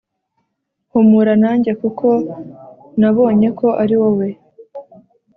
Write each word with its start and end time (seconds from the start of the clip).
humura 0.91 1.33
nanjye 1.43 1.71
kuko 1.81 2.07
nabonyeko 2.99 3.67
ariwowe 3.83 4.27